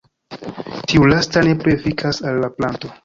Tiu 0.93 1.05
lasta 1.11 1.43
ne 1.49 1.53
plu 1.63 1.75
efikas 1.75 2.23
al 2.31 2.41
la 2.47 2.51
planto. 2.57 2.93